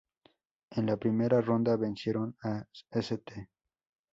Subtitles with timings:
[0.71, 3.47] En la primera ronda vencieron a St.